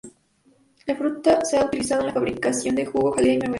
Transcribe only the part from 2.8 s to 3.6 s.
jugo, jalea y mermelada.